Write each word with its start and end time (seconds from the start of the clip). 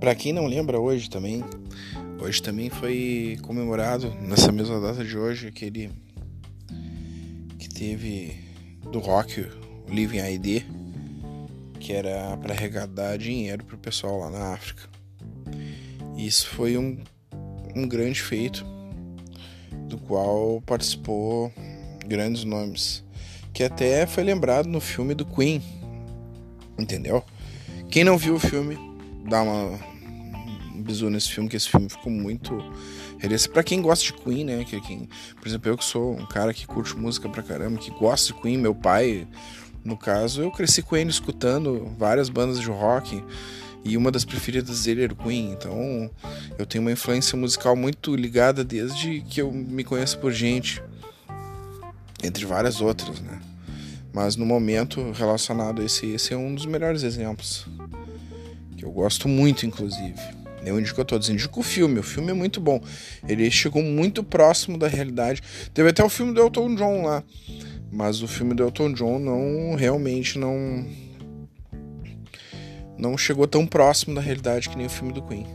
Para 0.00 0.14
quem 0.14 0.32
não 0.32 0.46
lembra 0.46 0.78
hoje 0.78 1.10
também, 1.10 1.42
hoje 2.20 2.40
também 2.40 2.70
foi 2.70 3.36
comemorado 3.42 4.14
nessa 4.20 4.52
mesma 4.52 4.80
data 4.80 5.04
de 5.04 5.18
hoje 5.18 5.48
aquele 5.48 5.90
que 7.58 7.68
teve 7.68 8.36
do 8.92 9.00
rock, 9.00 9.40
o 9.40 9.92
Living 9.92 10.20
ID, 10.20 10.62
que 11.80 11.92
era 11.92 12.36
para 12.36 12.54
arrecadar 12.54 13.18
dinheiro 13.18 13.64
pro 13.64 13.76
pessoal 13.76 14.20
lá 14.20 14.30
na 14.30 14.52
África. 14.52 14.88
Isso 16.16 16.46
foi 16.48 16.78
um, 16.78 16.98
um 17.74 17.86
grande 17.86 18.22
feito 18.22 18.64
do 19.88 19.98
qual 19.98 20.62
participou 20.64 21.52
grandes 22.06 22.44
nomes, 22.44 23.04
que 23.52 23.64
até 23.64 24.06
foi 24.06 24.22
lembrado 24.22 24.66
no 24.66 24.80
filme 24.80 25.12
do 25.12 25.26
Queen, 25.26 25.60
entendeu? 26.78 27.24
Quem 27.90 28.04
não 28.04 28.16
viu 28.16 28.36
o 28.36 28.40
filme, 28.40 28.78
dá 29.28 29.42
uma 29.42 29.78
bisu 30.88 31.10
nesse 31.10 31.28
filme, 31.30 31.48
que 31.48 31.56
esse 31.56 31.68
filme 31.68 31.88
ficou 31.88 32.10
muito 32.10 32.56
realista. 33.18 33.50
Pra 33.50 33.62
quem 33.62 33.82
gosta 33.82 34.06
de 34.06 34.14
Queen, 34.14 34.44
né? 34.44 34.64
Que 34.64 34.80
quem, 34.80 35.08
por 35.38 35.46
exemplo, 35.46 35.70
eu 35.70 35.76
que 35.76 35.84
sou 35.84 36.14
um 36.14 36.26
cara 36.26 36.54
que 36.54 36.66
curte 36.66 36.96
música 36.96 37.28
pra 37.28 37.42
caramba, 37.42 37.78
que 37.78 37.90
gosta 37.90 38.32
de 38.32 38.40
Queen, 38.40 38.56
meu 38.56 38.74
pai, 38.74 39.28
no 39.84 39.96
caso, 39.96 40.40
eu 40.42 40.50
cresci 40.50 40.82
com 40.82 40.96
ele 40.96 41.10
escutando 41.10 41.92
várias 41.98 42.28
bandas 42.30 42.58
de 42.58 42.70
rock 42.70 43.22
e 43.84 43.96
uma 43.96 44.10
das 44.10 44.24
preferidas 44.24 44.84
dele 44.84 45.04
era 45.04 45.14
Queen, 45.14 45.52
então 45.52 46.10
eu 46.58 46.66
tenho 46.66 46.82
uma 46.82 46.92
influência 46.92 47.36
musical 47.36 47.76
muito 47.76 48.14
ligada 48.16 48.64
desde 48.64 49.20
que 49.22 49.40
eu 49.40 49.52
me 49.52 49.84
conheço 49.84 50.18
por 50.18 50.32
gente, 50.32 50.82
entre 52.22 52.44
várias 52.44 52.80
outras, 52.80 53.20
né? 53.20 53.40
Mas 54.12 54.36
no 54.36 54.44
momento 54.44 55.12
relacionado 55.12 55.80
a 55.80 55.84
esse, 55.84 56.06
esse 56.06 56.34
é 56.34 56.36
um 56.36 56.54
dos 56.54 56.66
melhores 56.66 57.02
exemplos, 57.02 57.66
que 58.76 58.84
eu 58.84 58.90
gosto 58.90 59.28
muito, 59.28 59.64
inclusive. 59.64 60.20
Eu 60.64 60.78
indico 60.78 61.00
a 61.00 61.04
todos, 61.04 61.28
indico 61.28 61.60
o 61.60 61.62
filme, 61.62 62.00
o 62.00 62.02
filme 62.02 62.30
é 62.30 62.34
muito 62.34 62.60
bom. 62.60 62.80
Ele 63.28 63.50
chegou 63.50 63.82
muito 63.82 64.22
próximo 64.22 64.76
da 64.78 64.88
realidade. 64.88 65.42
Teve 65.72 65.90
até 65.90 66.04
o 66.04 66.08
filme 66.08 66.32
do 66.32 66.40
Elton 66.40 66.74
John 66.74 67.02
lá, 67.04 67.22
mas 67.90 68.22
o 68.22 68.28
filme 68.28 68.54
do 68.54 68.62
Elton 68.62 68.92
John 68.92 69.18
não 69.18 69.74
realmente 69.76 70.38
não 70.38 70.86
não 72.98 73.16
chegou 73.16 73.46
tão 73.46 73.64
próximo 73.64 74.14
da 74.14 74.20
realidade 74.20 74.68
que 74.68 74.76
nem 74.76 74.86
o 74.86 74.90
filme 74.90 75.12
do 75.12 75.22
Queen. 75.22 75.46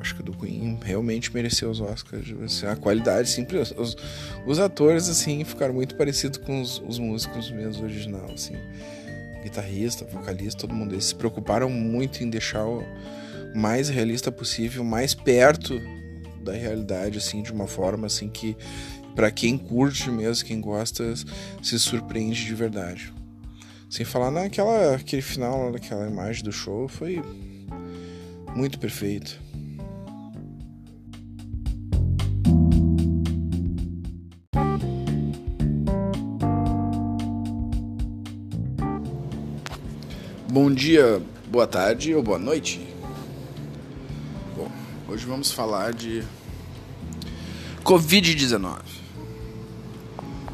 Acho 0.00 0.14
que 0.14 0.22
o 0.22 0.24
do 0.24 0.32
Queen 0.32 0.78
realmente 0.82 1.32
mereceu 1.32 1.70
os 1.70 1.78
Oscars. 1.78 2.32
Assim, 2.42 2.66
a 2.66 2.74
qualidade, 2.74 3.28
simples. 3.28 3.74
Os, 3.76 3.94
os, 4.46 4.58
atores, 4.58 5.10
assim, 5.10 5.44
ficaram 5.44 5.74
muito 5.74 5.94
parecidos 5.94 6.38
com 6.38 6.62
os, 6.62 6.82
os 6.86 6.98
músicos 6.98 7.50
mesmo 7.50 7.84
original, 7.84 8.24
assim. 8.32 8.54
Guitarrista, 9.42 10.06
vocalista, 10.06 10.62
todo 10.62 10.74
mundo. 10.74 10.94
Eles 10.94 11.04
se 11.04 11.14
preocuparam 11.14 11.68
muito 11.68 12.24
em 12.24 12.30
deixar 12.30 12.64
o 12.64 12.82
mais 13.54 13.88
realista 13.88 14.30
possível, 14.30 14.84
mais 14.84 15.14
perto 15.14 15.80
da 16.42 16.52
realidade, 16.52 17.18
assim, 17.18 17.42
de 17.42 17.52
uma 17.52 17.66
forma, 17.66 18.06
assim, 18.06 18.28
que 18.28 18.56
para 19.14 19.30
quem 19.30 19.58
curte 19.58 20.10
mesmo, 20.10 20.46
quem 20.46 20.60
gosta, 20.60 21.14
se 21.62 21.78
surpreende 21.78 22.44
de 22.44 22.54
verdade. 22.54 23.12
Sem 23.88 24.06
falar 24.06 24.30
naquela 24.30 24.94
aquele 24.94 25.20
final 25.20 25.72
daquela 25.72 26.08
imagem 26.08 26.44
do 26.44 26.52
show 26.52 26.86
foi 26.88 27.20
muito 28.54 28.78
perfeito. 28.78 29.38
Bom 40.48 40.72
dia, 40.72 41.22
boa 41.48 41.66
tarde 41.66 42.14
ou 42.14 42.22
boa 42.22 42.38
noite. 42.38 42.89
Hoje 45.10 45.26
vamos 45.26 45.50
falar 45.50 45.92
de 45.92 46.22
Covid-19. 47.82 48.78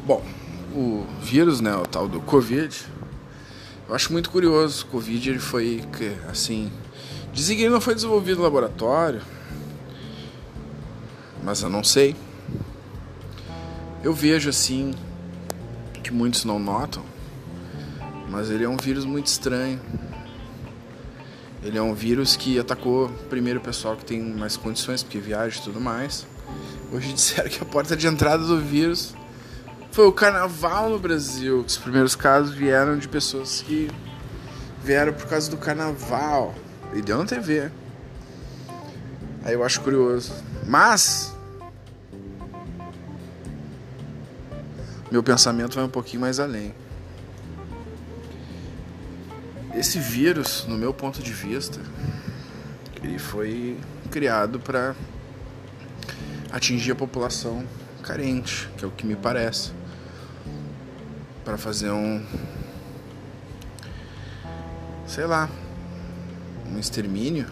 Bom, 0.03 0.25
o 0.73 1.05
vírus, 1.21 1.61
né, 1.61 1.75
o 1.75 1.85
tal 1.85 2.07
do 2.07 2.19
Covid, 2.21 2.75
eu 3.87 3.93
acho 3.93 4.11
muito 4.11 4.31
curioso. 4.31 4.85
O 4.85 4.87
Covid 4.87 5.29
ele 5.29 5.37
foi 5.37 5.83
assim. 6.27 6.71
Dizem 7.31 7.55
que 7.55 7.61
ele 7.61 7.69
não 7.69 7.79
foi 7.79 7.93
desenvolvido 7.93 8.37
no 8.37 8.43
laboratório. 8.45 9.21
Mas 11.43 11.61
eu 11.61 11.69
não 11.69 11.83
sei. 11.83 12.15
Eu 14.03 14.11
vejo 14.11 14.49
assim 14.49 14.95
que 16.03 16.11
muitos 16.11 16.45
não 16.45 16.57
notam. 16.57 17.03
Mas 18.27 18.49
ele 18.49 18.63
é 18.63 18.67
um 18.67 18.77
vírus 18.77 19.05
muito 19.05 19.27
estranho. 19.27 19.79
Ele 21.63 21.77
é 21.77 21.81
um 21.81 21.93
vírus 21.93 22.35
que 22.35 22.59
atacou 22.59 23.09
primeiro 23.29 23.59
o 23.59 23.63
pessoal 23.63 23.95
que 23.95 24.05
tem 24.05 24.21
mais 24.21 24.55
condições, 24.55 25.03
porque 25.03 25.19
viaja 25.19 25.59
e 25.59 25.63
tudo 25.63 25.81
mais. 25.81 26.25
Hoje 26.91 27.11
disseram 27.13 27.49
que 27.49 27.61
a 27.61 27.65
porta 27.65 27.95
de 27.95 28.07
entrada 28.07 28.45
do 28.45 28.59
vírus 28.59 29.15
foi 29.91 30.05
o 30.05 30.11
carnaval 30.11 30.89
no 30.89 30.99
Brasil. 30.99 31.63
Os 31.65 31.77
primeiros 31.77 32.15
casos 32.15 32.53
vieram 32.53 32.97
de 32.97 33.07
pessoas 33.07 33.61
que 33.61 33.89
vieram 34.83 35.13
por 35.13 35.27
causa 35.27 35.49
do 35.49 35.57
carnaval. 35.57 36.53
E 36.93 37.01
deu 37.01 37.17
na 37.17 37.25
TV. 37.25 37.71
Aí 39.43 39.53
eu 39.53 39.63
acho 39.63 39.81
curioso. 39.81 40.33
Mas. 40.65 41.35
Meu 45.11 45.23
pensamento 45.23 45.75
vai 45.75 45.85
um 45.85 45.89
pouquinho 45.89 46.21
mais 46.21 46.39
além. 46.39 46.73
Esse 49.77 49.99
vírus, 49.99 50.65
no 50.67 50.75
meu 50.75 50.91
ponto 50.91 51.21
de 51.21 51.31
vista, 51.31 51.79
ele 53.03 53.19
foi 53.19 53.77
criado 54.09 54.59
para 54.59 54.95
atingir 56.51 56.93
a 56.93 56.95
população 56.95 57.63
carente, 58.01 58.67
que 58.75 58.83
é 58.83 58.87
o 58.87 58.91
que 58.91 59.05
me 59.05 59.15
parece 59.15 59.71
para 61.45 61.59
fazer 61.59 61.91
um 61.91 62.25
sei 65.05 65.27
lá, 65.27 65.47
um 66.73 66.79
extermínio. 66.79 67.45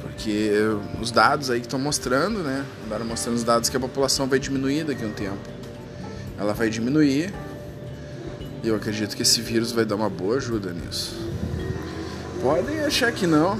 Porque 0.00 0.54
os 0.98 1.10
dados 1.10 1.50
aí 1.50 1.60
que 1.60 1.66
estão 1.66 1.78
mostrando, 1.78 2.38
né? 2.42 2.64
Andaram 2.86 3.04
mostrando 3.04 3.36
os 3.36 3.44
dados 3.44 3.68
que 3.68 3.76
a 3.76 3.80
população 3.80 4.26
vai 4.26 4.38
diminuir 4.38 4.84
daqui 4.84 5.04
a 5.04 5.06
um 5.06 5.12
tempo. 5.12 5.38
Ela 6.38 6.54
vai 6.54 6.70
diminuir. 6.70 7.34
Eu 8.62 8.74
acredito 8.74 9.16
que 9.16 9.22
esse 9.22 9.40
vírus 9.40 9.72
vai 9.72 9.84
dar 9.84 9.94
uma 9.94 10.10
boa 10.10 10.36
ajuda 10.36 10.72
nisso. 10.72 11.16
Podem 12.42 12.80
achar 12.80 13.12
que 13.12 13.26
não. 13.26 13.58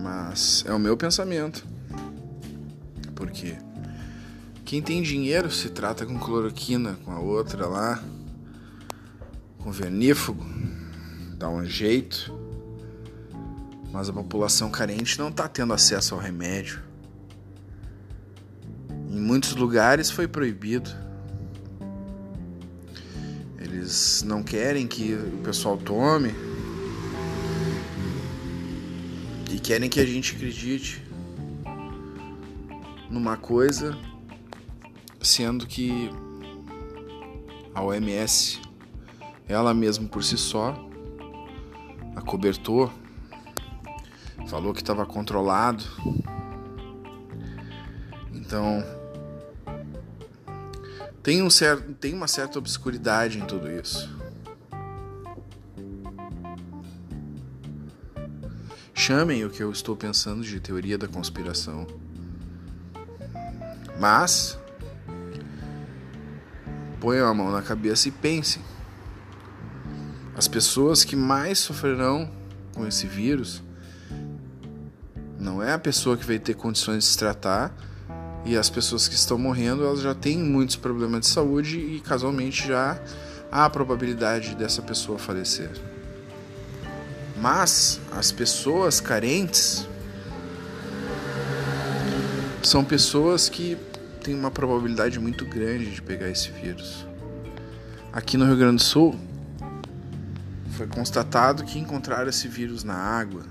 Mas 0.00 0.64
é 0.66 0.72
o 0.72 0.78
meu 0.78 0.96
pensamento. 0.96 1.66
Porque 3.14 3.56
quem 4.64 4.80
tem 4.80 5.02
dinheiro 5.02 5.50
se 5.50 5.70
trata 5.70 6.06
com 6.06 6.18
cloroquina, 6.18 6.96
com 7.04 7.10
a 7.10 7.18
outra 7.18 7.66
lá, 7.66 8.02
com 9.58 9.72
vernífugo, 9.72 10.46
dá 11.36 11.48
um 11.48 11.64
jeito. 11.64 12.32
Mas 13.92 14.08
a 14.08 14.12
população 14.12 14.70
carente 14.70 15.18
não 15.18 15.28
está 15.28 15.48
tendo 15.48 15.72
acesso 15.72 16.14
ao 16.14 16.20
remédio. 16.20 16.87
Em 19.18 19.20
muitos 19.20 19.56
lugares 19.56 20.12
foi 20.12 20.28
proibido. 20.28 20.88
Eles 23.58 24.22
não 24.22 24.44
querem 24.44 24.86
que 24.86 25.12
o 25.12 25.38
pessoal 25.42 25.76
tome 25.76 26.32
e 29.50 29.58
querem 29.58 29.90
que 29.90 29.98
a 29.98 30.06
gente 30.06 30.36
acredite 30.36 31.02
numa 33.10 33.36
coisa, 33.36 33.98
sendo 35.20 35.66
que 35.66 36.08
a 37.74 37.82
OMS, 37.82 38.60
ela 39.48 39.74
mesma 39.74 40.06
por 40.06 40.22
si 40.22 40.38
só, 40.38 40.78
acobertou, 42.14 42.88
falou 44.46 44.72
que 44.72 44.80
estava 44.80 45.04
controlado. 45.04 45.82
Então, 48.32 48.97
tem, 51.28 51.42
um 51.42 51.50
certo, 51.50 51.92
tem 51.92 52.14
uma 52.14 52.26
certa 52.26 52.58
obscuridade 52.58 53.38
em 53.38 53.44
tudo 53.44 53.70
isso. 53.70 54.08
Chamem 58.94 59.44
o 59.44 59.50
que 59.50 59.62
eu 59.62 59.70
estou 59.70 59.94
pensando 59.94 60.42
de 60.42 60.58
teoria 60.58 60.96
da 60.96 61.06
conspiração. 61.06 61.86
Mas 64.00 64.58
ponham 66.98 67.28
a 67.28 67.34
mão 67.34 67.50
na 67.50 67.60
cabeça 67.60 68.08
e 68.08 68.10
pensem. 68.10 68.62
As 70.34 70.48
pessoas 70.48 71.04
que 71.04 71.14
mais 71.14 71.58
sofrerão 71.58 72.32
com 72.72 72.86
esse 72.86 73.06
vírus 73.06 73.62
não 75.38 75.62
é 75.62 75.74
a 75.74 75.78
pessoa 75.78 76.16
que 76.16 76.24
vai 76.24 76.38
ter 76.38 76.54
condições 76.54 77.04
de 77.04 77.10
se 77.10 77.18
tratar 77.18 77.76
e 78.44 78.56
as 78.56 78.70
pessoas 78.70 79.08
que 79.08 79.14
estão 79.14 79.38
morrendo 79.38 79.84
elas 79.84 80.00
já 80.00 80.14
têm 80.14 80.38
muitos 80.38 80.76
problemas 80.76 81.20
de 81.20 81.26
saúde 81.26 81.78
e 81.78 82.00
casualmente 82.00 82.66
já 82.66 83.00
há 83.50 83.64
a 83.64 83.70
probabilidade 83.70 84.54
dessa 84.54 84.82
pessoa 84.82 85.18
falecer. 85.18 85.70
Mas 87.40 88.00
as 88.12 88.32
pessoas 88.32 89.00
carentes 89.00 89.86
são 92.62 92.84
pessoas 92.84 93.48
que 93.48 93.76
têm 94.22 94.34
uma 94.34 94.50
probabilidade 94.50 95.18
muito 95.18 95.46
grande 95.46 95.90
de 95.90 96.02
pegar 96.02 96.28
esse 96.28 96.50
vírus. 96.50 97.06
Aqui 98.12 98.36
no 98.36 98.44
Rio 98.44 98.56
Grande 98.56 98.76
do 98.76 98.82
Sul, 98.82 99.18
foi 100.78 100.86
constatado 100.86 101.64
que 101.64 101.78
encontraram 101.78 102.28
esse 102.28 102.46
vírus 102.46 102.84
na 102.84 102.94
água. 102.94 103.42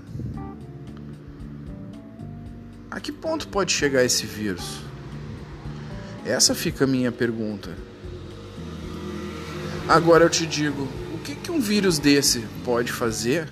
A 2.90 3.00
que 3.00 3.12
ponto 3.12 3.48
pode 3.48 3.72
chegar 3.72 4.02
esse 4.02 4.24
vírus? 4.24 4.80
Essa 6.24 6.54
fica 6.54 6.84
a 6.84 6.86
minha 6.86 7.12
pergunta. 7.12 7.76
Agora 9.86 10.24
eu 10.24 10.30
te 10.30 10.46
digo, 10.46 10.88
o 11.14 11.18
que, 11.18 11.34
que 11.34 11.50
um 11.50 11.60
vírus 11.60 11.98
desse 11.98 12.40
pode 12.64 12.92
fazer 12.92 13.48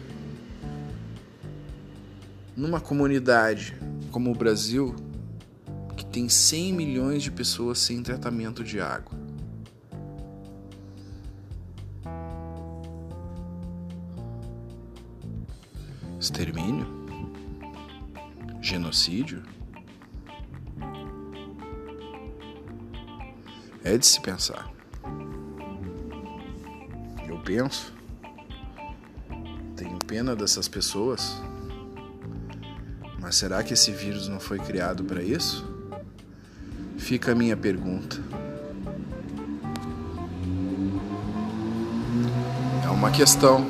numa 2.57 2.81
comunidade 2.81 3.77
como 4.11 4.31
o 4.31 4.35
Brasil, 4.35 4.95
que 5.97 6.05
tem 6.05 6.29
100 6.29 6.73
milhões 6.73 7.23
de 7.23 7.31
pessoas 7.31 7.79
sem 7.79 8.03
tratamento 8.03 8.65
de 8.65 8.81
água? 8.81 9.26
É 23.85 23.97
de 23.99 24.07
se 24.07 24.21
pensar. 24.21 24.71
Eu 27.29 27.39
penso, 27.45 27.93
tenho 29.77 29.99
pena 29.99 30.35
dessas 30.35 30.67
pessoas, 30.67 31.41
mas 33.21 33.37
será 33.37 33.63
que 33.63 33.75
esse 33.75 33.93
vírus 33.93 34.29
não 34.29 34.41
foi 34.41 34.59
criado 34.59 35.05
para 35.05 35.23
isso? 35.23 35.65
Fica 36.97 37.33
a 37.33 37.35
minha 37.35 37.57
pergunta. 37.57 38.17
É 42.83 42.89
uma 42.89 43.11
questão. 43.11 43.67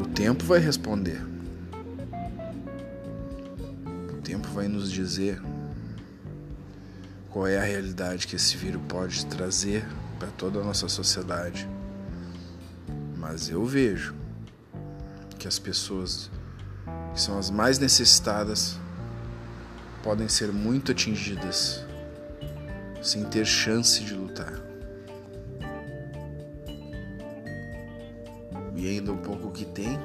O 0.00 0.06
tempo 0.08 0.44
vai 0.44 0.58
responder. 0.58 1.31
Vai 4.62 4.68
nos 4.68 4.92
dizer 4.92 5.42
qual 7.30 7.48
é 7.48 7.58
a 7.58 7.64
realidade 7.64 8.28
que 8.28 8.36
esse 8.36 8.56
vírus 8.56 8.80
pode 8.88 9.26
trazer 9.26 9.84
para 10.20 10.28
toda 10.28 10.60
a 10.60 10.62
nossa 10.62 10.88
sociedade. 10.88 11.68
Mas 13.16 13.48
eu 13.48 13.64
vejo 13.64 14.14
que 15.36 15.48
as 15.48 15.58
pessoas 15.58 16.30
que 17.12 17.20
são 17.20 17.36
as 17.40 17.50
mais 17.50 17.80
necessitadas 17.80 18.78
podem 20.00 20.28
ser 20.28 20.52
muito 20.52 20.92
atingidas 20.92 21.84
sem 23.02 23.24
ter 23.24 23.44
chance 23.44 24.04
de 24.04 24.14
lutar. 24.14 24.62
E 28.76 28.88
ainda 28.88 29.10
um 29.10 29.18
pouco 29.18 29.50
que 29.50 29.64
tem 29.64 29.98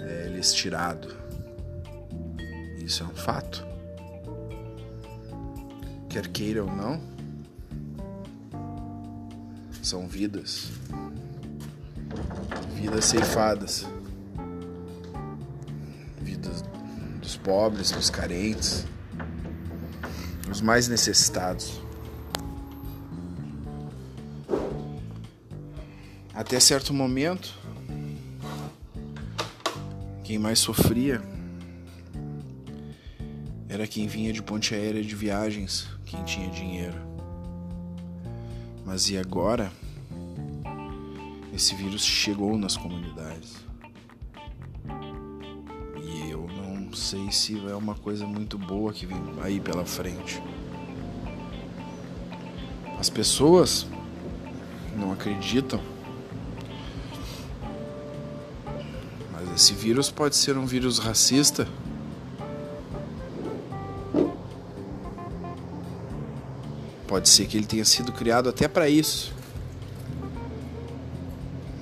é 0.00 0.26
lhes 0.26 0.52
tirado. 0.52 1.29
Isso 2.90 3.04
é 3.04 3.06
um 3.06 3.14
fato. 3.14 3.64
Quer 6.08 6.26
queira 6.26 6.64
ou 6.64 6.68
não, 6.74 7.00
são 9.80 10.08
vidas, 10.08 10.72
vidas 12.74 13.04
ceifadas, 13.04 13.86
vidas 16.20 16.64
dos 17.20 17.36
pobres, 17.36 17.92
dos 17.92 18.10
carentes, 18.10 18.84
dos 20.48 20.60
mais 20.60 20.88
necessitados. 20.88 21.80
Até 26.34 26.58
certo 26.58 26.92
momento, 26.92 27.56
quem 30.24 30.40
mais 30.40 30.58
sofria 30.58 31.22
era 33.80 33.88
quem 33.88 34.06
vinha 34.06 34.30
de 34.30 34.42
ponte 34.42 34.74
aérea 34.74 35.02
de 35.02 35.14
viagens 35.14 35.88
quem 36.04 36.22
tinha 36.24 36.50
dinheiro. 36.50 36.98
Mas 38.84 39.08
e 39.08 39.16
agora? 39.16 39.72
Esse 41.54 41.74
vírus 41.74 42.04
chegou 42.04 42.58
nas 42.58 42.76
comunidades. 42.76 43.56
E 45.96 46.30
eu 46.30 46.46
não 46.46 46.92
sei 46.92 47.32
se 47.32 47.58
é 47.70 47.74
uma 47.74 47.94
coisa 47.94 48.26
muito 48.26 48.58
boa 48.58 48.92
que 48.92 49.06
vem 49.06 49.16
aí 49.40 49.58
pela 49.58 49.86
frente. 49.86 50.42
As 52.98 53.08
pessoas 53.08 53.86
não 54.94 55.10
acreditam. 55.10 55.80
Mas 59.32 59.50
esse 59.54 59.72
vírus 59.72 60.10
pode 60.10 60.36
ser 60.36 60.58
um 60.58 60.66
vírus 60.66 60.98
racista 60.98 61.66
Pode 67.20 67.28
ser 67.28 67.46
que 67.46 67.54
ele 67.58 67.66
tenha 67.66 67.84
sido 67.84 68.12
criado 68.12 68.48
até 68.48 68.66
para 68.66 68.88
isso. 68.88 69.34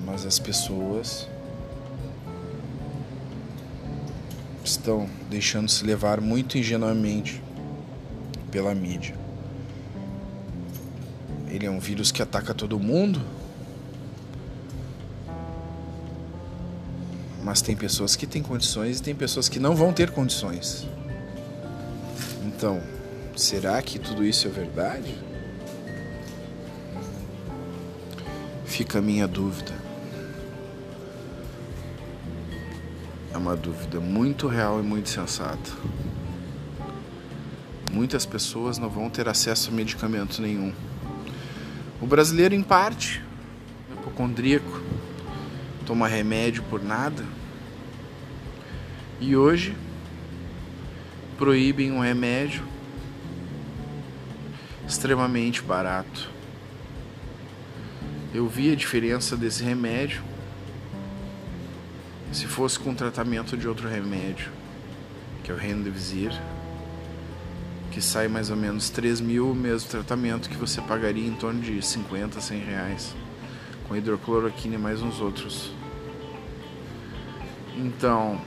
Mas 0.05 0.25
as 0.25 0.37
pessoas 0.37 1.29
estão 4.65 5.09
deixando 5.29 5.69
se 5.69 5.85
levar 5.85 6.19
muito 6.19 6.57
ingenuamente 6.57 7.41
pela 8.51 8.75
mídia. 8.75 9.15
Ele 11.47 11.65
é 11.65 11.71
um 11.71 11.79
vírus 11.79 12.11
que 12.11 12.21
ataca 12.21 12.53
todo 12.53 12.77
mundo. 12.77 13.21
Mas 17.41 17.61
tem 17.61 17.77
pessoas 17.77 18.17
que 18.17 18.27
têm 18.27 18.43
condições 18.43 18.99
e 18.99 19.03
tem 19.03 19.15
pessoas 19.15 19.47
que 19.47 19.57
não 19.57 19.73
vão 19.73 19.93
ter 19.93 20.11
condições. 20.11 20.85
Então, 22.45 22.83
Será 23.39 23.81
que 23.81 23.97
tudo 23.97 24.25
isso 24.25 24.47
é 24.47 24.51
verdade? 24.51 25.15
Fica 28.79 28.99
a 28.99 29.01
minha 29.01 29.27
dúvida. 29.27 29.73
É 33.33 33.37
uma 33.37 33.53
dúvida 33.53 33.99
muito 33.99 34.47
real 34.47 34.79
e 34.79 34.81
muito 34.81 35.09
sensata. 35.09 35.69
Muitas 37.91 38.25
pessoas 38.25 38.77
não 38.77 38.89
vão 38.89 39.09
ter 39.09 39.27
acesso 39.27 39.69
a 39.69 39.73
medicamento 39.73 40.41
nenhum. 40.41 40.73
O 41.99 42.07
brasileiro, 42.07 42.55
em 42.55 42.63
parte, 42.63 43.21
é 43.89 43.95
hipocondríaco, 43.95 44.81
toma 45.85 46.07
remédio 46.07 46.63
por 46.69 46.81
nada. 46.81 47.25
E 49.19 49.35
hoje 49.35 49.75
proíbem 51.37 51.91
um 51.91 51.99
remédio 51.99 52.63
extremamente 54.87 55.61
barato. 55.61 56.38
Eu 58.33 58.47
vi 58.47 58.71
a 58.71 58.75
diferença 58.75 59.35
desse 59.35 59.63
remédio 59.63 60.21
se 62.31 62.45
fosse 62.45 62.77
com 62.77 62.93
tratamento 62.93 63.57
de 63.57 63.67
outro 63.67 63.89
remédio, 63.89 64.51
que 65.43 65.51
é 65.51 65.53
o 65.53 65.57
Remdesivir, 65.57 66.31
que 67.91 67.99
sai 68.01 68.27
mais 68.27 68.51
ou 68.51 68.55
menos 68.55 68.89
3 68.89 69.19
mil 69.19 69.55
mesmo 69.55 69.89
tratamento 69.89 70.47
que 70.49 70.55
você 70.55 70.79
pagaria 70.79 71.27
em 71.27 71.33
torno 71.33 71.59
de 71.59 71.81
50, 71.81 72.39
100 72.39 72.59
reais, 72.59 73.15
com 73.87 73.95
hidrocloroquina 73.95 74.75
e 74.75 74.77
mais 74.77 75.01
uns 75.01 75.19
outros. 75.19 75.71
Então, 77.75 78.39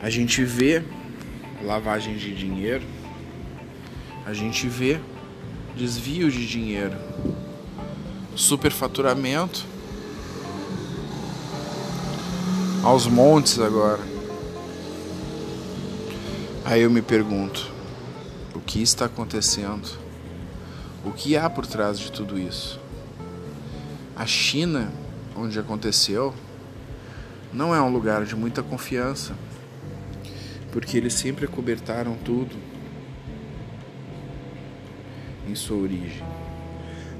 a 0.00 0.08
gente 0.08 0.42
vê 0.44 0.82
lavagem 1.62 2.16
de 2.16 2.34
dinheiro 2.34 2.84
a 4.28 4.34
gente 4.34 4.68
vê 4.68 5.00
desvio 5.78 6.28
de 6.28 6.44
dinheiro, 6.44 6.96
superfaturamento 8.34 9.64
aos 12.82 13.06
montes 13.06 13.60
agora. 13.60 14.02
Aí 16.64 16.82
eu 16.82 16.90
me 16.90 17.00
pergunto, 17.00 17.70
o 18.56 18.58
que 18.58 18.82
está 18.82 19.04
acontecendo? 19.04 19.88
O 21.04 21.12
que 21.12 21.36
há 21.36 21.48
por 21.48 21.64
trás 21.64 21.96
de 21.96 22.10
tudo 22.10 22.36
isso? 22.36 22.80
A 24.16 24.26
China, 24.26 24.92
onde 25.36 25.60
aconteceu, 25.60 26.34
não 27.52 27.72
é 27.72 27.80
um 27.80 27.88
lugar 27.88 28.24
de 28.24 28.34
muita 28.34 28.64
confiança, 28.64 29.32
porque 30.72 30.96
eles 30.96 31.14
sempre 31.14 31.46
cobertaram 31.46 32.16
tudo 32.16 32.56
em 35.48 35.54
sua 35.54 35.78
origem. 35.78 36.22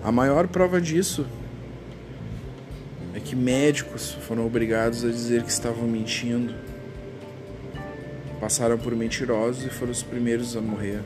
A 0.04 0.12
maior 0.12 0.47
prova 0.47 0.80
disso 0.80 1.26
é 3.14 3.20
que 3.20 3.35
médicos 3.35 4.12
foram 4.26 4.47
obrigados 4.47 5.04
a 5.04 5.08
dizer 5.08 5.42
que 5.42 5.50
estavam 5.50 5.88
mentindo. 5.88 6.54
Passaram 8.40 8.78
por 8.78 8.94
mentirosos 8.94 9.64
e 9.64 9.70
foram 9.70 9.90
os 9.90 10.02
primeiros 10.02 10.56
a 10.56 10.61
morrer. 10.61 11.00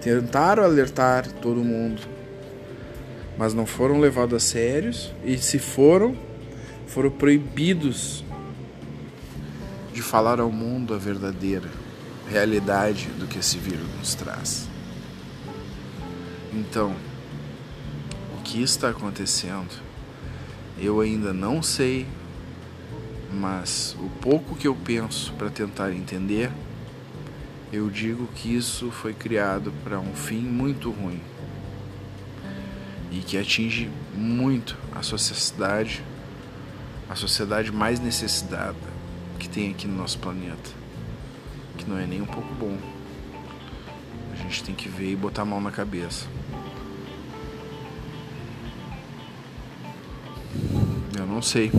Tentaram 0.00 0.62
alertar 0.64 1.30
todo 1.30 1.62
mundo, 1.62 2.00
mas 3.36 3.52
não 3.52 3.66
foram 3.66 3.98
levados 3.98 4.36
a 4.36 4.40
sérios 4.40 5.12
e 5.24 5.36
se 5.36 5.58
foram, 5.58 6.16
foram 6.86 7.10
proibidos 7.10 8.24
de 9.92 10.00
falar 10.00 10.40
ao 10.40 10.50
mundo 10.50 10.94
a 10.94 10.98
verdadeira 10.98 11.68
realidade 12.28 13.08
do 13.18 13.26
que 13.26 13.38
esse 13.38 13.58
vírus 13.58 13.86
nos 13.98 14.14
traz. 14.14 14.75
Então, 16.56 16.96
o 18.34 18.42
que 18.42 18.62
está 18.62 18.88
acontecendo? 18.88 19.78
Eu 20.78 21.00
ainda 21.00 21.34
não 21.34 21.62
sei, 21.62 22.06
mas 23.30 23.94
o 24.00 24.08
pouco 24.22 24.56
que 24.56 24.66
eu 24.66 24.74
penso 24.74 25.34
para 25.34 25.50
tentar 25.50 25.92
entender, 25.92 26.50
eu 27.70 27.90
digo 27.90 28.26
que 28.28 28.56
isso 28.56 28.90
foi 28.90 29.12
criado 29.12 29.70
para 29.84 30.00
um 30.00 30.14
fim 30.14 30.40
muito 30.40 30.90
ruim 30.90 31.20
e 33.12 33.18
que 33.18 33.36
atinge 33.36 33.90
muito 34.14 34.78
a 34.94 35.02
sociedade, 35.02 36.02
a 37.06 37.14
sociedade 37.14 37.70
mais 37.70 38.00
necessitada 38.00 38.74
que 39.38 39.46
tem 39.46 39.72
aqui 39.72 39.86
no 39.86 39.94
nosso 39.94 40.18
planeta, 40.18 40.70
que 41.76 41.84
não 41.84 41.98
é 41.98 42.06
nem 42.06 42.22
um 42.22 42.26
pouco 42.26 42.54
bom. 42.54 42.78
A 44.32 44.36
gente 44.36 44.62
tem 44.62 44.74
que 44.74 44.88
ver 44.88 45.12
e 45.12 45.16
botar 45.16 45.42
a 45.42 45.44
mão 45.44 45.60
na 45.60 45.70
cabeça. 45.70 46.26
Não 51.36 51.42
sei, 51.42 51.70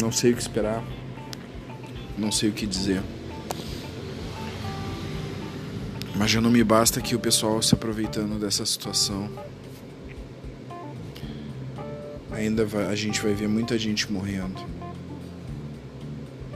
não 0.00 0.12
sei 0.12 0.30
o 0.30 0.36
que 0.36 0.40
esperar, 0.40 0.84
não 2.16 2.30
sei 2.30 2.48
o 2.48 2.52
que 2.52 2.64
dizer. 2.64 3.02
Mas 6.14 6.30
já 6.30 6.40
não 6.40 6.48
me 6.48 6.62
basta 6.62 7.00
que 7.00 7.16
o 7.16 7.18
pessoal 7.18 7.60
se 7.60 7.74
aproveitando 7.74 8.38
dessa 8.38 8.64
situação. 8.64 9.28
Ainda 12.30 12.64
vai, 12.64 12.86
a 12.86 12.94
gente 12.94 13.20
vai 13.20 13.34
ver 13.34 13.48
muita 13.48 13.76
gente 13.76 14.12
morrendo 14.12 14.64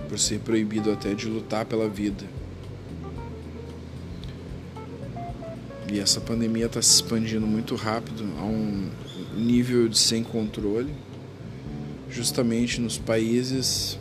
por 0.09 0.17
ser 0.17 0.39
proibido 0.39 0.93
até 0.93 1.13
de 1.13 1.27
lutar 1.27 1.67
pela 1.67 1.89
vida. 1.89 2.25
E 5.93 5.99
essa 5.99 6.21
pandemia 6.21 6.67
está 6.67 6.81
se 6.81 6.95
expandindo 6.95 7.49
muito 7.49 7.75
rápido 7.75 8.23
a 8.39 8.45
um 8.45 8.93
nível 9.37 9.89
de 9.89 9.99
sem 9.99 10.23
controle, 10.23 10.95
justamente 12.15 12.81
nos 12.81 12.97
países 12.97 13.99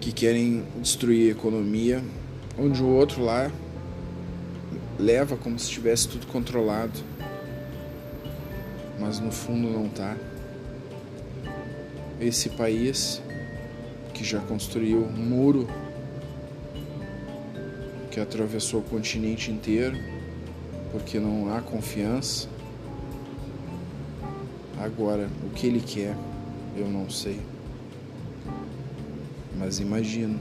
que 0.00 0.12
querem 0.12 0.64
destruir 0.80 1.28
a 1.28 1.32
economia, 1.32 2.00
onde 2.56 2.80
o 2.80 2.86
outro 2.86 3.24
lá 3.24 3.50
leva 4.96 5.36
como 5.36 5.58
se 5.58 5.68
tivesse 5.68 6.08
tudo 6.08 6.28
controlado, 6.28 7.00
mas 9.00 9.18
no 9.18 9.32
fundo 9.32 9.68
não 9.68 9.86
está. 9.86 10.16
Esse 12.20 12.50
país 12.50 13.20
que 14.12 14.22
já 14.22 14.38
construiu 14.38 14.98
um 14.98 15.10
muro 15.10 15.66
que 18.12 18.20
atravessou 18.20 18.78
o 18.78 18.84
continente 18.84 19.50
inteiro 19.50 19.98
porque 20.92 21.18
não 21.18 21.52
há 21.52 21.60
confiança. 21.60 22.53
Agora, 24.78 25.30
o 25.46 25.50
que 25.50 25.66
ele 25.66 25.80
quer, 25.80 26.16
eu 26.76 26.88
não 26.88 27.08
sei. 27.08 27.40
Mas 29.58 29.78
imagino. 29.78 30.38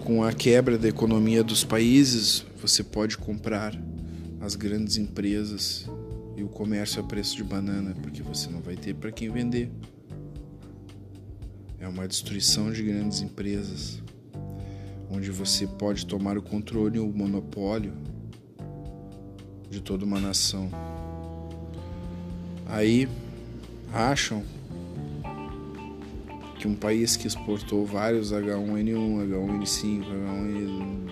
Com 0.00 0.24
a 0.24 0.32
quebra 0.32 0.78
da 0.78 0.88
economia 0.88 1.44
dos 1.44 1.64
países, 1.64 2.44
você 2.60 2.82
pode 2.82 3.18
comprar 3.18 3.78
as 4.40 4.54
grandes 4.54 4.96
empresas 4.96 5.86
e 6.36 6.42
o 6.42 6.48
comércio 6.48 7.02
a 7.02 7.04
preço 7.04 7.36
de 7.36 7.44
banana, 7.44 7.94
porque 8.02 8.22
você 8.22 8.48
não 8.48 8.60
vai 8.60 8.76
ter 8.76 8.94
para 8.94 9.12
quem 9.12 9.30
vender. 9.30 9.70
É 11.78 11.86
uma 11.86 12.08
destruição 12.08 12.72
de 12.72 12.82
grandes 12.82 13.20
empresas 13.20 14.02
onde 15.10 15.30
você 15.30 15.66
pode 15.66 16.06
tomar 16.06 16.36
o 16.36 16.42
controle 16.42 16.98
o 16.98 17.06
monopólio 17.06 17.92
de 19.70 19.80
toda 19.80 20.04
uma 20.04 20.20
nação. 20.20 20.70
Aí 22.68 23.08
acham 23.92 24.44
que 26.58 26.68
um 26.68 26.74
país 26.74 27.16
que 27.16 27.26
exportou 27.26 27.86
vários 27.86 28.32
H1N1, 28.32 29.28
H1N5, 29.28 30.04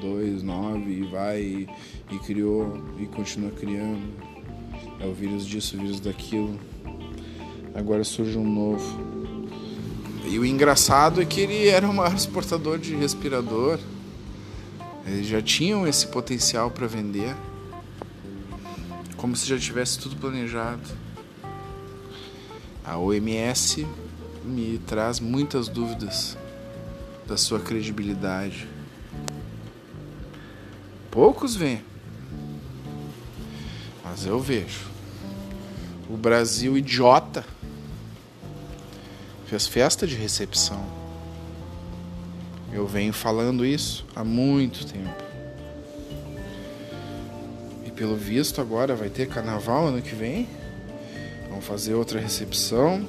H1N2, 0.03 0.43
9 0.43 0.91
e 0.91 1.03
vai 1.05 1.41
e, 1.41 1.69
e 2.11 2.19
criou 2.19 2.85
e 2.99 3.07
continua 3.07 3.51
criando. 3.53 4.13
É 5.01 5.07
o 5.07 5.15
vírus 5.15 5.47
disso, 5.47 5.77
o 5.77 5.81
vírus 5.81 6.01
daquilo. 6.01 6.59
Agora 7.75 8.05
surge 8.05 8.37
um 8.37 8.49
novo 8.49 9.17
e 10.29 10.39
o 10.41 10.45
engraçado 10.45 11.23
é 11.23 11.25
que 11.25 11.41
ele 11.41 11.69
era 11.69 11.89
o 11.89 11.95
maior 11.95 12.15
exportador 12.15 12.79
de 12.79 12.95
respirador. 12.97 13.79
Eles 15.07 15.27
já 15.27 15.41
tinham 15.41 15.87
esse 15.87 16.09
potencial 16.09 16.71
para 16.71 16.87
vender. 16.89 17.35
Como 19.17 19.37
se 19.37 19.47
já 19.47 19.57
tivesse 19.57 20.01
tudo 20.01 20.17
planejado. 20.17 21.06
A 22.87 22.97
OMS 22.97 23.85
me 24.45 24.79
traz 24.87 25.19
muitas 25.19 25.67
dúvidas 25.67 26.39
da 27.27 27.37
sua 27.37 27.59
credibilidade. 27.59 28.69
Poucos 31.11 31.57
veem, 31.57 31.83
mas 34.05 34.25
eu 34.25 34.39
vejo. 34.39 34.87
O 36.09 36.17
Brasil 36.17 36.79
idiota 36.79 37.45
fez 39.47 39.67
festa 39.67 40.07
de 40.07 40.15
recepção. 40.15 40.87
Eu 42.73 42.87
venho 42.87 43.13
falando 43.13 43.67
isso 43.67 44.07
há 44.15 44.23
muito 44.23 44.87
tempo. 44.87 45.25
E 47.85 47.91
pelo 47.91 48.15
visto 48.15 48.61
agora 48.61 48.95
vai 48.95 49.11
ter 49.11 49.27
carnaval 49.27 49.89
ano 49.89 50.01
que 50.01 50.15
vem. 50.15 50.47
Vão 51.57 51.63
fazer 51.63 51.95
outra 51.95 52.21
recepção. 52.21 53.03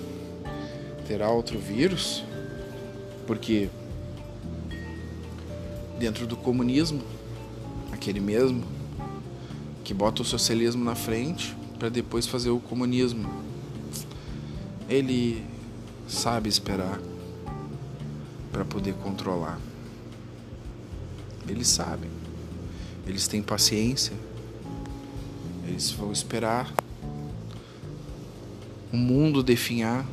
Terá 1.06 1.30
outro 1.30 1.60
vírus. 1.60 2.24
Porque 3.26 3.68
dentro 6.00 6.26
do 6.26 6.38
comunismo, 6.38 7.04
aquele 7.92 8.22
mesmo 8.22 8.64
que 9.84 9.94
bota 9.94 10.22
o 10.22 10.26
socialismo 10.26 10.82
na 10.82 10.96
frente 10.96 11.54
para 11.78 11.90
depois 11.90 12.26
fazer 12.26 12.50
o 12.50 12.58
comunismo. 12.58 13.30
Ele 14.88 15.44
sabe 16.08 16.48
esperar 16.48 17.02
para 18.50 18.64
poder 18.64 18.94
controlar. 18.94 19.60
Eles 21.50 21.68
sabem. 21.68 22.10
Eles 23.06 23.28
têm 23.28 23.42
paciência. 23.42 24.14
Eles 25.68 25.92
vão 25.92 26.14
esperar 26.14 26.74
o 28.92 28.98
mundo 28.98 29.44
definhar 29.44 30.06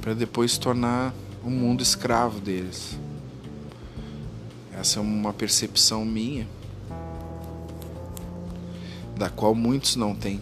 para 0.00 0.14
depois 0.14 0.58
tornar 0.58 1.14
o 1.42 1.50
mundo 1.50 1.82
escravo 1.82 2.40
deles. 2.40 2.98
Essa 4.72 4.98
é 4.98 5.02
uma 5.02 5.32
percepção 5.32 6.04
minha, 6.04 6.46
da 9.16 9.30
qual 9.30 9.54
muitos 9.54 9.96
não 9.96 10.14
têm. 10.14 10.40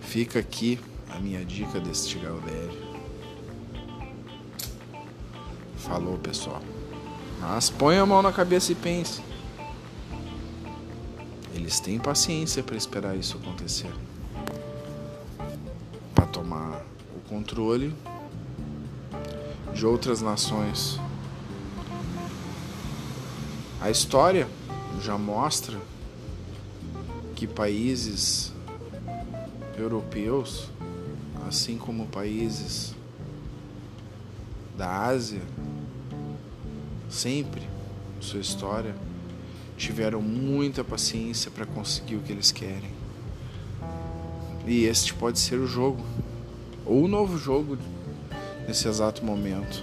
Fica 0.00 0.38
aqui 0.38 0.78
a 1.10 1.18
minha 1.18 1.44
dica 1.44 1.80
deste 1.80 2.18
Galdério. 2.18 2.88
Falou, 5.78 6.16
pessoal. 6.18 6.62
Mas 7.40 7.70
põe 7.70 7.98
a 7.98 8.06
mão 8.06 8.22
na 8.22 8.32
cabeça 8.32 8.72
e 8.72 8.74
pense. 8.74 9.27
Eles 11.68 11.80
têm 11.80 11.98
paciência 11.98 12.62
para 12.62 12.78
esperar 12.78 13.14
isso 13.14 13.36
acontecer. 13.36 13.92
Para 16.14 16.24
tomar 16.24 16.82
o 17.14 17.20
controle 17.28 17.94
de 19.74 19.84
outras 19.84 20.22
nações. 20.22 20.98
A 23.82 23.90
história 23.90 24.48
já 25.02 25.18
mostra 25.18 25.78
que 27.36 27.46
países 27.46 28.50
europeus, 29.76 30.70
assim 31.46 31.76
como 31.76 32.06
países 32.06 32.94
da 34.74 35.02
Ásia, 35.04 35.42
sempre, 37.10 37.60
em 38.18 38.22
sua 38.22 38.40
história, 38.40 38.96
tiveram 39.78 40.20
muita 40.20 40.82
paciência 40.82 41.50
para 41.50 41.64
conseguir 41.64 42.16
o 42.16 42.20
que 42.20 42.32
eles 42.32 42.50
querem. 42.50 42.90
E 44.66 44.84
este 44.84 45.14
pode 45.14 45.38
ser 45.38 45.54
o 45.54 45.66
jogo, 45.66 46.04
ou 46.84 47.04
o 47.04 47.08
novo 47.08 47.38
jogo 47.38 47.78
nesse 48.66 48.88
exato 48.88 49.24
momento. 49.24 49.82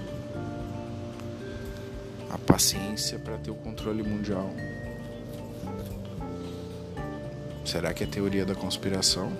A 2.29 2.37
paciência 2.37 3.17
para 3.17 3.37
ter 3.37 3.49
o 3.49 3.55
controle 3.55 4.03
mundial. 4.03 4.51
Será 7.63 7.93
que 7.93 8.03
é 8.03 8.07
teoria 8.07 8.45
da 8.45 8.53
conspiração? 8.53 9.31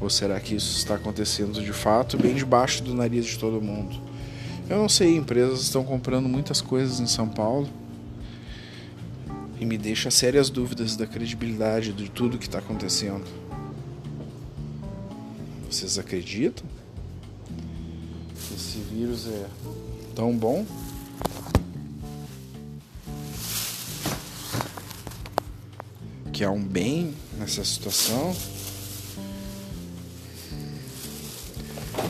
Ou 0.00 0.08
será 0.08 0.38
que 0.38 0.54
isso 0.54 0.76
está 0.76 0.94
acontecendo 0.94 1.60
de 1.60 1.72
fato 1.72 2.16
bem 2.16 2.34
debaixo 2.34 2.84
do 2.84 2.94
nariz 2.94 3.26
de 3.26 3.38
todo 3.38 3.60
mundo? 3.60 4.00
Eu 4.68 4.76
não 4.76 4.88
sei, 4.88 5.16
empresas 5.16 5.62
estão 5.62 5.82
comprando 5.82 6.28
muitas 6.28 6.60
coisas 6.60 7.00
em 7.00 7.06
São 7.06 7.26
Paulo 7.26 7.68
e 9.60 9.66
me 9.66 9.76
deixa 9.76 10.10
sérias 10.10 10.48
dúvidas 10.48 10.96
da 10.96 11.06
credibilidade 11.06 11.92
de 11.92 12.08
tudo 12.08 12.38
que 12.38 12.46
está 12.46 12.58
acontecendo. 12.58 13.24
Vocês 15.68 15.98
acreditam 15.98 16.66
que 18.34 18.54
esse 18.54 18.78
vírus 18.90 19.26
é 19.26 19.46
tão 20.14 20.36
bom? 20.36 20.64
Que 26.32 26.44
há 26.44 26.50
um 26.50 26.62
bem 26.62 27.14
nessa 27.36 27.64
situação? 27.64 28.34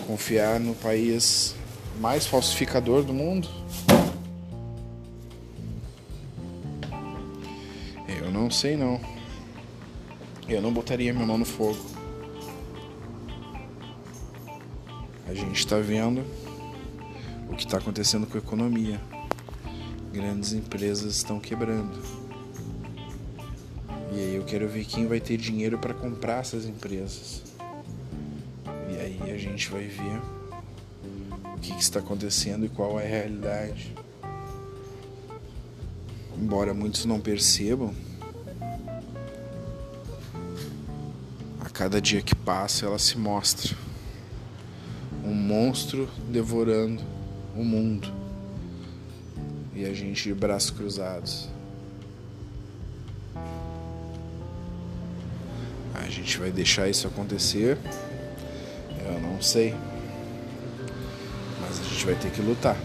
Confiar 0.07 0.61
no 0.61 0.75
país 0.75 1.55
mais 2.00 2.26
falsificador 2.26 3.02
do 3.02 3.12
mundo? 3.12 3.49
Não 8.49 8.52
sei 8.55 8.78
não. 8.78 8.99
Eu 10.49 10.62
não 10.62 10.73
botaria 10.73 11.12
minha 11.12 11.26
mão 11.26 11.37
no 11.37 11.45
fogo. 11.45 11.78
A 15.28 15.35
gente 15.35 15.59
está 15.59 15.78
vendo 15.78 16.25
o 17.50 17.55
que 17.55 17.67
está 17.67 17.76
acontecendo 17.76 18.26
com 18.26 18.38
a 18.38 18.40
economia. 18.40 18.99
Grandes 20.11 20.55
empresas 20.55 21.17
estão 21.17 21.38
quebrando. 21.38 22.00
E 24.12 24.19
aí 24.19 24.35
eu 24.37 24.45
quero 24.45 24.67
ver 24.67 24.87
quem 24.87 25.07
vai 25.07 25.21
ter 25.21 25.37
dinheiro 25.37 25.78
para 25.78 25.93
comprar 25.93 26.40
essas 26.40 26.64
empresas. 26.64 27.43
E 28.90 28.99
aí 28.99 29.31
a 29.31 29.37
gente 29.37 29.69
vai 29.69 29.85
ver 29.85 30.23
o 31.55 31.61
que, 31.61 31.75
que 31.75 31.83
está 31.83 32.00
acontecendo 32.00 32.64
e 32.64 32.71
qual 32.71 32.99
é 32.99 33.05
a 33.05 33.09
realidade. 33.09 33.95
Embora 36.35 36.73
muitos 36.73 37.05
não 37.05 37.21
percebam, 37.21 37.93
cada 41.78 42.00
dia 42.00 42.20
que 42.20 42.35
passa 42.35 42.87
ela 42.87 42.99
se 42.99 43.16
mostra 43.16 43.76
um 45.25 45.32
monstro 45.32 46.08
devorando 46.28 47.00
o 47.54 47.62
mundo 47.62 48.12
e 49.76 49.85
a 49.85 49.94
gente 49.94 50.25
de 50.25 50.35
braços 50.35 50.73
cruzados. 50.73 51.49
A 55.94 56.11
gente 56.11 56.37
vai 56.37 56.50
deixar 56.50 56.88
isso 56.88 57.06
acontecer? 57.06 57.78
Eu 59.06 59.20
não 59.20 59.40
sei. 59.40 59.73
Mas 61.61 61.78
a 61.78 61.82
gente 61.85 62.04
vai 62.04 62.16
ter 62.16 62.32
que 62.32 62.42
lutar. 62.42 62.76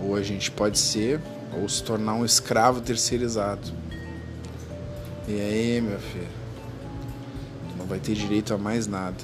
Ou 0.00 0.14
a 0.14 0.22
gente 0.22 0.52
pode 0.52 0.78
ser, 0.78 1.20
ou 1.60 1.68
se 1.68 1.82
tornar 1.82 2.14
um 2.14 2.24
escravo 2.24 2.80
terceirizado. 2.80 3.79
E 5.32 5.40
aí, 5.40 5.80
meu 5.80 6.00
filho? 6.00 6.26
Tu 7.68 7.78
não 7.78 7.86
vai 7.86 8.00
ter 8.00 8.14
direito 8.14 8.52
a 8.52 8.58
mais 8.58 8.88
nada. 8.88 9.16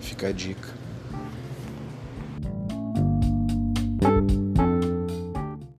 Fica 0.00 0.28
a 0.28 0.32
dica. 0.32 0.68